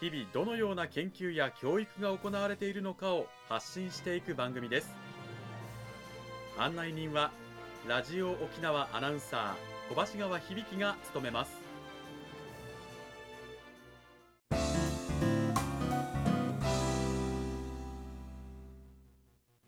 [0.00, 4.94] 日々どのような研究や教育が行われているのかを発信していく番組です。
[6.56, 7.32] 案内人は
[7.88, 11.52] ラジオ沖縄アナウンサー小橋川響が務めます。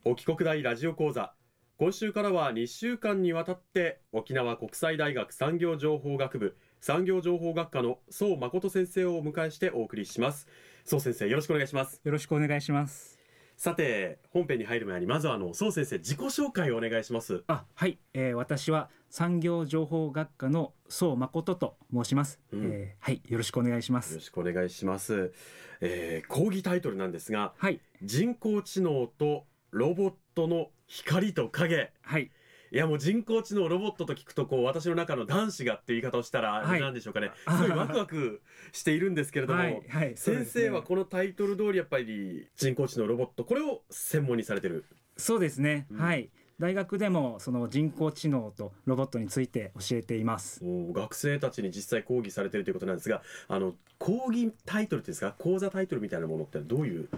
[0.05, 1.35] 沖国大ラジオ講座。
[1.77, 10.49] 今週からは2週間にわたって沖縄国際大学産業情報学部産業情報学科の宋誠先生をお迎えしてお送りします。
[10.85, 12.01] 宋先生よろしくお願いします。
[12.03, 13.19] よろしくお願いします。
[13.59, 17.45] さて本編に入る前にまずはあの宋先生自己紹介をお願いします。
[17.49, 23.21] あはい、えー、私は産業情報学科の宋誠と申します、うん、えー、はい。
[23.29, 24.13] よろしくお願いします。
[24.13, 25.35] よろしくお願いします、
[25.83, 31.93] えー、講義タイトルなんですが、はい、人工知能とロボットの光と影。
[32.01, 32.31] はい
[32.73, 44.85] いやもう人工知能ロボットと聞くとこう私の中の男子がっていう言い方をしたら何でしょうかね、はい、すごいワクワクしているんですけれども、はいはい、先生はこのタイトル通りやっぱり人工知能ロボットこれを専門にされてる？
[45.17, 46.31] そうですね、うん、はい。
[46.61, 50.61] 大学でもその人工知能とロボットについて教えています。
[50.63, 55.35] 学生たちに実際講義されてるということなんですがあの講義タイトルですか？
[55.39, 57.09] 講座タイトルみたいなものってどういう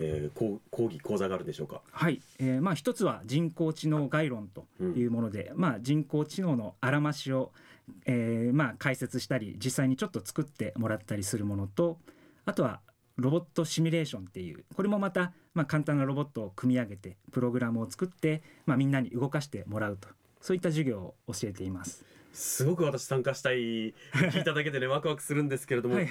[0.00, 1.82] えー、講講義講座があるんでしょうか？
[1.90, 7.52] はい、えー、まあ一つは人工知能概論というもので、うん、まあ人工知能のあらましを、
[8.06, 11.98] えー、まあ解説したり実際にちょっと作ってもらったりするものと、
[12.44, 12.80] あとは
[13.16, 20.08] ロボットシミュレーションっていうこれもまたまあ簡単なロボットを組み上げてプログラムを作ってまあみんなに動かしてもらうと
[20.40, 22.04] そういった授業を教えています。
[22.32, 23.56] すごく私参加したい。
[23.56, 25.96] 聞いただけでねワクワクするんですけれども。
[25.96, 26.08] はい、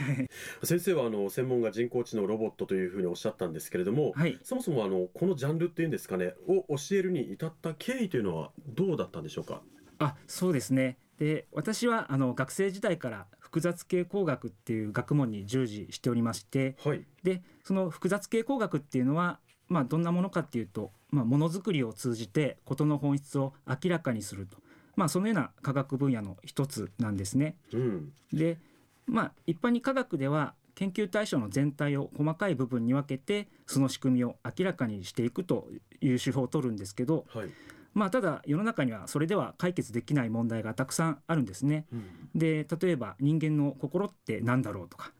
[0.63, 9.61] 先生はあの専門が人工知能ロボットというふうにおっしゃったんですけれども、はい、そもそもあのこのジャンルっていうんですかねを教えるに至った経緯というのはどうだったんでしょうか？
[9.99, 10.97] あそうですね。
[11.19, 19.39] で私はあの学生時代から複雑系工学っていう学問に従事しておりまして、はい、でその複雑系工学っていうのは
[19.69, 24.59] まあ、どんなものかっていうと、まあ、ものづくりを通じて事の本質を明らかにすると
[24.97, 27.55] まあ、そのような科学分野の一つなんですね。
[27.71, 28.57] うん、で、
[29.05, 35.67] まあ、一般に科学では研究対象の全体を細かい部分に分けてその仕組みを明らかにしていくと
[36.01, 37.49] いう手法を取るんですけど、はい、
[37.93, 41.85] まあ、ただ世の中にはそれでは解決できない問題がたくさんあるんですね。
[41.93, 45.13] うん、で例えば人間の心って何だろうとか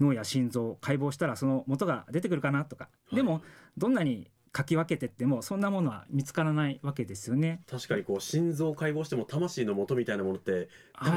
[0.00, 3.42] 脳や心臓を解剖したらその元が出てくるかなとか、でも
[3.76, 7.62] どんなにかき分けてってもそんなものは見つからないわけですよね。
[7.70, 10.68] 確かにこう心臓を解剖しても魂の元みたいなものって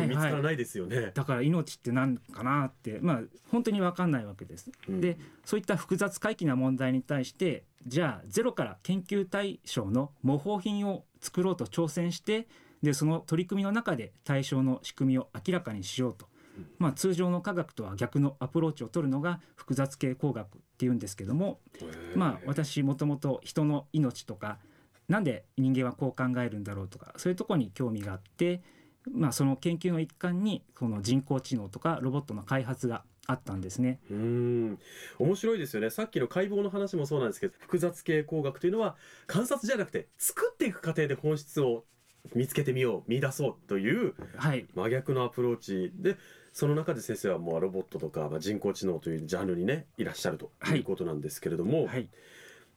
[0.08, 12.48] 見つからないですよね、はいはい、だから命って何かなってまあ本当に分かんないわけです、うん、でそういった複雑回帰な問題に対してじゃあゼロから研究対象の模倣品を作ろうと挑戦して
[12.82, 16.28] でその取り組みの中で対象の仕組みを明らかにしようと。
[16.80, 21.60] まあ、通常の科学とは逆のアプローチを取るのが複雑系工学っていうんですけども、
[22.16, 24.60] まあ、私もともと人の命とか
[25.08, 28.62] なんで人間はこう考えるんだろうとかそういうとこに興味があって、
[29.10, 34.00] まあ、その研究の一環にこの人工知能とかロボットの開発があったんですね。
[34.12, 34.80] うん。
[35.18, 35.90] 面白いですよね。
[35.90, 41.86] さっきの解剖の話もそうなんですけど複雑系工学というのは観察じゃなくて作っていく過程で本質を
[42.34, 44.14] 見つけてみよう見出そうという
[44.74, 46.18] 真逆のアプローチで、
[46.54, 52.08] その中で先生はもうロボットとか、まあ、人工知能というジャンルにねいらっしゃるということなんですけれども、はい、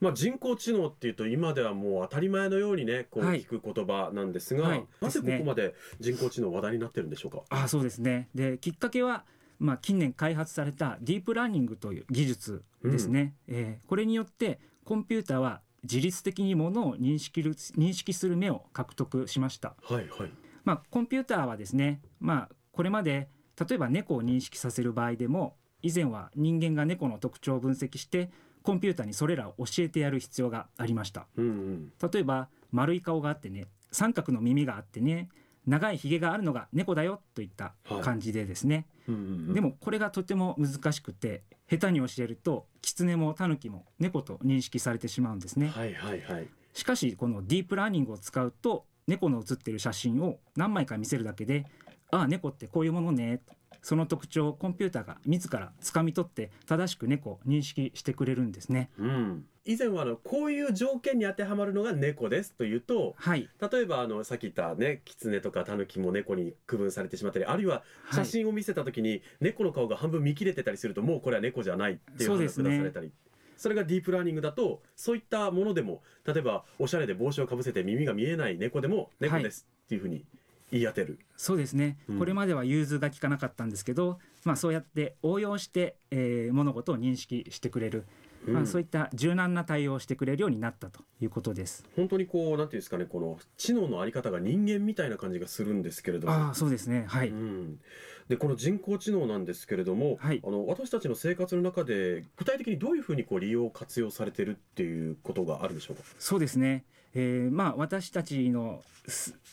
[0.01, 7.43] まあ、人工知能っていうと今ではもう当たり前のようにねこう聞く言葉なんですが、はい、なぜここまで人工知能話題になってるんでしょうか？
[7.49, 8.29] あそうですね。
[8.35, 9.25] できっかけは
[9.59, 20.31] まあ、近年開発されたディープラーニングという技術ですね、うん、えー、これによってコンピューターは自律的にものを認識る認識する目を獲得しました、はいはい。
[20.63, 23.29] まあ、コンピューターはですね、まあ、これまで
[23.59, 28.29] 例えば猫を認識させる場合でも以前は人間が猫の特徴を分析して
[28.63, 35.29] コンピューターにそれらを教えてやる必要がありました、うんうん、例えば丸い顔があってね三角の耳があってね
[35.69, 51.65] 長いひげがあるのが猫だよといった感じでですね、はいうんうんうん、でもこれがとても難しくて下手に教えるとキツネもタヌキも猫と認識されてしまうんですね、はいはいはい、しかしこのディープラーニングを使うと猫の写ってる写真を何枚か見せるだけで
[52.11, 53.41] ああ猫ってこういうものね。
[53.81, 73.11] その特徴をコンピューターが自ら掴み取って正しく猫を認識してくれるんですね、うん、以前はあのこういう条件に当てはまるのが猫ですというと、はい、例えばあのさっき言ったね狐とか狸も猫に区分されてしまったりあるいは写真を見せた時に猫の顔が半分見切れてたりするともうこれは猫じゃないっていう話が出されたり。
[73.57, 80.23] それがディープラーニングだとそういったものでも例えばおしゃれで帽子をかぶせて耳が見えない猫でも猫ですっていうふうに
[80.71, 88.05] 言い当てる、そうですね、うん、これまでは融通が利かなかったんですけど、まあ、そうやって応用して、えー、物事を認識してくれる
[88.49, 91.83] うん、まあ、そういった柔軟な対応をしてくれるようになったということです。
[91.95, 96.49] 本当にこうなんていうんですかねこの知能のあり方が人間みたいな感じがするんですけれども。
[96.49, 97.05] あそうですね。
[97.07, 97.79] はい、うん、
[98.27, 106.03] でこの人工知能なんですけれども、はい、あの私たちの生活の中で具体的にどういうふうにこう利用活用されてるっていうことがあるでしょうか？
[106.17, 108.81] そうですね、えー、まあ私たちの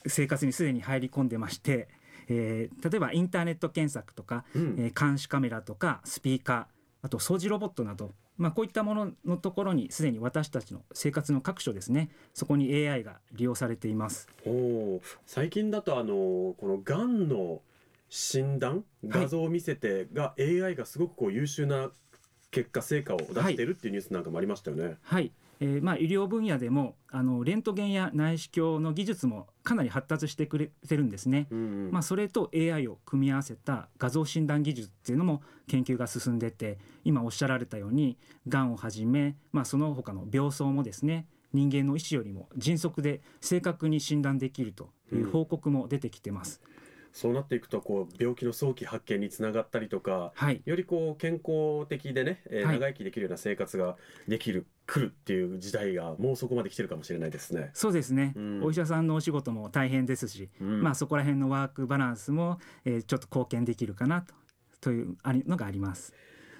[0.06, 1.88] 生活にすでに入り込んでまして
[2.28, 6.64] えー、例えばインターネット検索とか、うん、えー、監視カメラとかスピーカー
[7.02, 12.10] あと掃除ロボットなどまあ、こういったもののところにすでに私たちの生活の各所ですね。
[12.34, 14.28] そこに AI が利用されています。
[14.46, 17.62] お最近だとあのこのがんの
[18.08, 21.90] 診断画像を見せてが、はい、AI がすごくこう優秀な
[22.50, 24.96] 結果成果を出しているっていうニュースなんかもありましたよね。
[25.02, 38.18] はいえーまあ、医療分野でもあのレントゲンや内視鏡の技術もかなり発達してくれてるんですね、うんうん、まあ、それと AI を組み合わせた画像診断技術っていうのも研究が進んでて今おっしゃられたように
[38.48, 46.60] がんをはじめ、まあ、その他の病巣もですね人間の医師よりも迅速で正確に診断できるという報告も出てきてます。
[46.68, 46.75] うん
[47.16, 53.96] そうなっていくとこう病気の早期発見につながったりとか、はい、よりこう健康的でね、えー、長生きできるような生活が
[54.28, 57.70] できる、はい、来るっていう時代がもうそこまで来てるかもしれないですね。
[57.72, 64.34] そうですね、うん、お医者さんのお仕事も大変ですし、うん、まあそこら辺のワークバランスも、えー、ちょっと貢献できるかなと
[64.82, 66.12] というのがあります。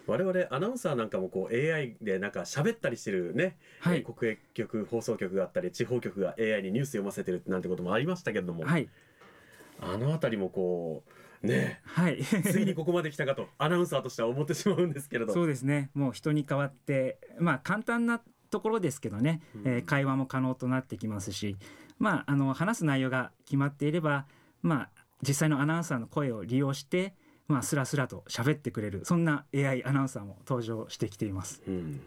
[0.07, 8.89] 我々アナウンサーなんかもこう AI でなんか喋ったりしてるね、はい、国営局放送局があったり地方局が AI にニュース読ませてるなんてこともありましたけれども、はい、
[9.81, 11.05] あの辺りもこ
[11.43, 15.33] うね、はい、ついにここまで来たかとアナウンサーとしては思ってしまうんですけれど。
[15.33, 15.91] そうですね。
[15.95, 18.21] もう人に代わってまあ簡単な
[18.51, 21.57] ところですけどね、うん、えー、会話も可能となってきますし。
[21.99, 24.27] まああの話す内容が決まっていれば
[24.63, 24.89] まあ
[25.27, 27.15] 実際のアナウンサーの声を利用して
[27.49, 31.63] まあスラスラと喋ってくれるそんな AI アナウンサーも登場してきています。
[31.67, 32.01] うん。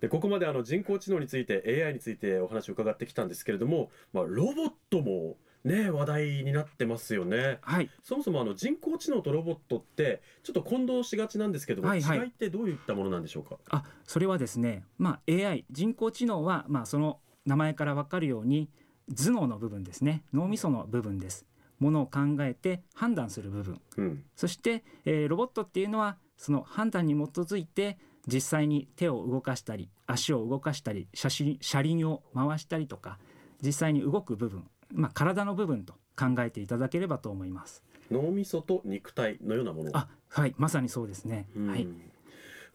[0.00, 7.58] でここまであの人工知能について AI についてお話を伺ってきたんですけれども、まあ、ロボットもね話題になってますよね。
[7.60, 7.90] はい。
[8.02, 13.58] そもそもあの人工知能とロボットってちょっと混同しがちなんですけども、はいはい、違いってどういったものなんでしょうか？
[13.70, 18.70] あ、それはですね、まあ AI 人工知能はまあその名前からわかるように
[19.14, 21.46] 頭脳の部分ですね、脳みその部分です。
[21.78, 33.18] ものを考えて判断する部分、うん、そして、えー、ロボットっていうのはその判断に基づいて実際に手を動かしたり足を動かしたり写真車輪を回したりとか
[33.60, 37.82] 実際に動く部分まあ、体の部分と考えていただければと思います。
[38.10, 39.90] 脳みそと肉体のようなもの。
[39.94, 41.88] あはいまさにそうですね、はい、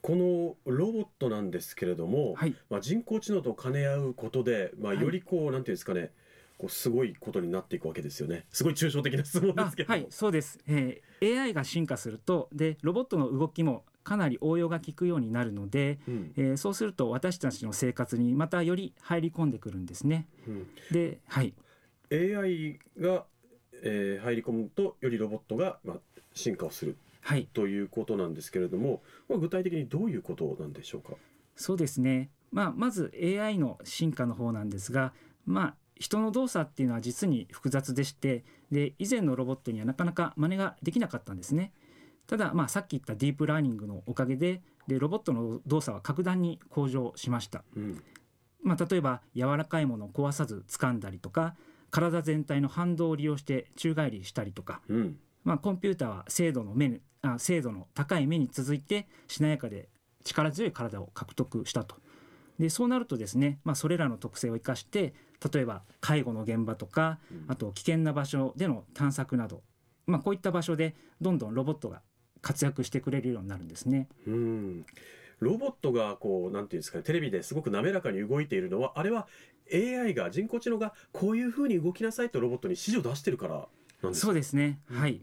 [0.02, 0.16] こ
[0.66, 6.12] のロボットなんですけれども、はい、まあ、人工知能と兼ね合うことで、まあ、よりこう、はい、なんていうんですかね
[6.58, 8.46] こうすごいことになっていくわけですよね。
[8.52, 20.28] すごい抽象的な質問ですけどはいそうです、えー、AI が進化するとでロボットの動きもかなり応用が効くようになるので、うん、えー、そうすると私たちの生活にまたより入り込んでくるんですね。
[20.48, 21.54] うん、で、はい、
[22.12, 23.26] AI が、
[23.84, 25.98] えー、入り込むとよりロボットが、まあ、
[26.34, 31.14] 進化をする、はい、ということなんですけれども、まあ、具体的にどういうことなんでしょうか？
[31.56, 35.14] そうですね、まあ、まず AI の進化の方なんですが、
[35.46, 41.72] まあ、人の動作っていうのは実に複雑でしてで以前のロボットにはなかなか真似ができなかったんですね。
[42.28, 47.64] ただ、まあ、さっき言ったディープラーニングのおかげででロボットの動作は格段に向上しました。
[47.76, 48.04] うん
[48.64, 51.56] まあ、例えば柔らかいものを壊さず掴んだりとか
[51.92, 59.90] 体全体の反動を利用して宙返りしたりとか、うん、まあ、コンピューターは精度の目あ精度の高い目に続いてしなやかで
[60.24, 61.96] 力強い体を獲得したと。
[62.60, 65.14] でそうなるとですね、まあ、それらの特性を生かして
[65.52, 67.18] 例えば介護の現場とか
[67.48, 69.64] あと危険な場所での探索など、
[70.06, 72.02] まあ、こういった場所でどんどんロボットが
[72.42, 74.08] 活躍してくれるようになるんですね。
[74.28, 74.86] うん
[75.40, 79.28] ロボットがこうなんていうんですかねテレビですごく滑らかに動いているのはあれは
[79.74, 83.68] AI が人工知能がこういうふうに動きなさいとロボットに指示を出してるから
[84.02, 85.22] なんですそうですね、はい、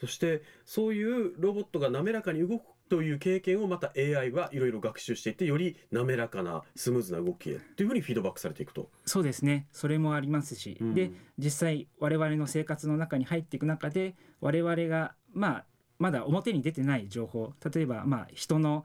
[0.00, 8.90] そしてそういうロボットが滑らかに動くという経験をまた AI はいろいろ学習していってより滑らかなスムーズな動きへというふうにフィードバックされていくと。
[9.06, 9.68] そうですね。
[9.72, 15.64] それもありますし、うん、で実際我々の生活の中に入っていく中で我々がまあ
[16.00, 17.52] まだ表に出てない情報。
[17.72, 18.84] 例えばまあ人の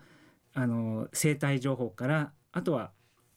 [0.54, 2.92] あの生態情報からあとは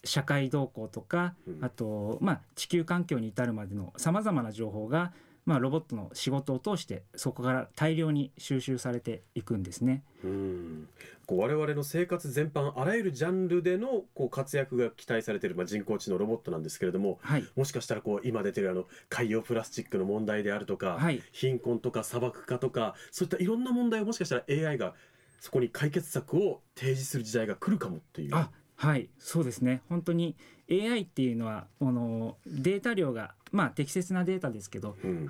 [0.04, 5.12] 社会動向とか、あと、まあ、地球環境に至るまでのさまざまな情報が
[5.48, 10.02] まあ、ロボットの仕事を通してそこから大量に収集されていくんですね。
[10.22, 10.88] うん
[11.24, 24.92] こう我々の生活全般あらゆるジャンルでのこう活躍が期待されている、まあ、人工知能ロボットなんですけれども、はい、もしかしたらこう今出てるあの海洋プラスチックの問題であるとか、はい、貧困とか砂漠化とかそういったいろんな問題をもしかしたら AI が
[25.40, 28.34] そこに解決策を提示する時代が来るかもっていう。
[28.34, 29.82] あはいそうですね。
[29.88, 30.36] 本当に
[30.70, 35.28] AI っていうのはこのデータ量がまあ適切なデータですけど、うん、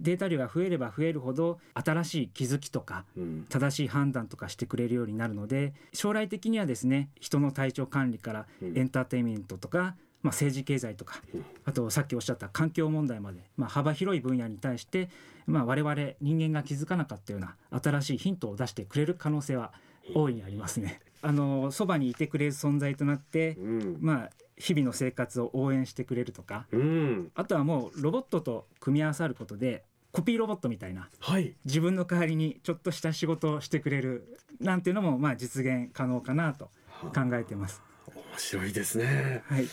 [0.00, 9.78] データ量が増えれば増えるほど新しい気づきとか、うん、正しい判断とかしてくれるようになるので将来的にはですね人の体調管理からエンターテインメントとか、
[10.22, 11.22] まあ、政治経済とか、
[11.64, 15.08] あとさっきおっしゃった環境問題まで、まあ、幅広い分野に対して、
[15.46, 19.72] まあ、我々人間が気づかなかったような新しいヒントを出してくれる可能性は
[20.14, 21.00] 大いにありますね。
[21.24, 36.66] あのそばにいてくれる存在となって、うん、まあ日々の生活を応援してくれるとか、うん、あとはもうロボットと組み合わさることでコピーロボットみたいな、はい、自分の代わりにちょっとした仕事をしてくれるなんていうのもまあ実現可能かなと
[37.00, 37.82] 考えてます。
[38.14, 39.42] 面白いですね。
[39.46, 39.66] はい。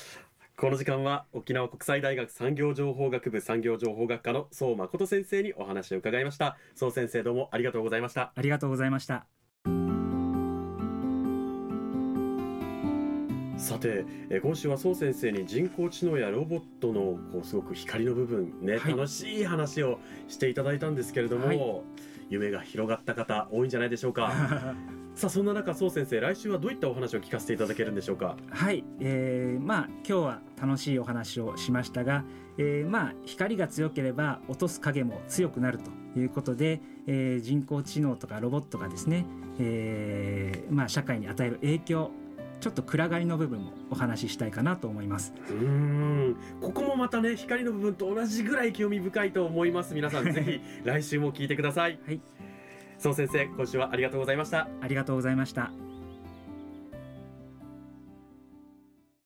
[0.55, 6.55] この時間は沖縄国際大学産業情報学部産業情報学科の宋誠先生にお話を伺いました。
[6.75, 8.31] 宋先生どうもありがとうございました。
[8.36, 9.41] ありがとうございました。
[13.62, 21.62] さて、え今週は宋先生に人工知能やロボットのこうすごく光の部分ね、はい、楽しい話をしていただいたんですけれども、はい、
[22.32, 24.34] 夢が広がった方多いんじゃないでしょうか。
[25.13, 28.36] さあそんな中宋先生来週はどういったお話を聞かせていただけるんでしょうか？
[28.50, 32.25] はい、えー、まあ今日は楽しいお話をしましたが、
[32.58, 39.25] えー、まあ光が強ければ落とす影も強くなるということで、えー、人工知能とかロボットがですね、
[39.60, 42.12] えー、まあ社会に与える影響
[42.62, 45.34] ちょっと暗がりの部分もお話ししたいかなと思います。
[45.50, 46.38] うん。
[46.62, 49.94] ここもまたね光の部分と同じぐらい興味深いと思います。
[49.94, 52.00] 皆さんぜひ来週も聞いてください。
[52.06, 52.22] はい。
[52.98, 54.70] そう先生今週はありがとうございました。
[54.80, 55.91] ありがとうございました